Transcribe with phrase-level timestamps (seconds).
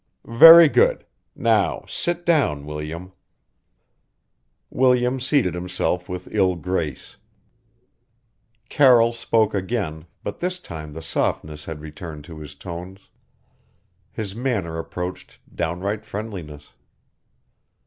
[0.25, 1.05] "Very good!
[1.35, 3.11] Now, sit down, William."
[4.71, 7.17] William seated himself with ill grace.
[8.67, 13.11] Carroll spoke again, but this time the softness had returned to his tones.
[14.11, 16.73] His manner approached downright friendliness.